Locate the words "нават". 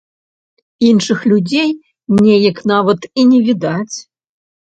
2.73-3.01